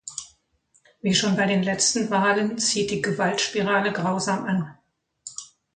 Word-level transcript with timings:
Wie 1.03 1.13
schon 1.13 1.35
bei 1.37 1.45
den 1.45 1.61
letzten 1.61 2.09
Wahlen 2.09 2.57
zieht 2.57 2.89
die 2.89 3.03
Gewaltspirale 3.03 3.93
grausam 3.93 4.45
an. 4.45 4.75